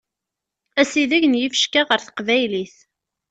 Asideg 0.81 1.23
n 1.27 1.39
yifecka 1.39 1.81
ɣer 1.83 1.99
teqbaylit. 2.01 2.75